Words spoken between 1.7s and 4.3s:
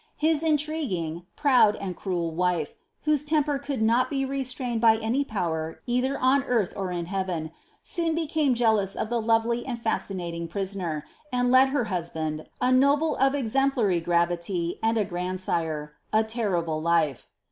and cruel wife, whose temper could not be